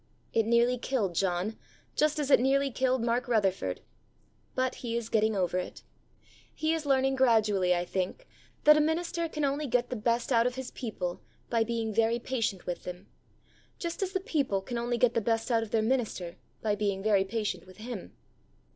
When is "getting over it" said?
5.09-5.83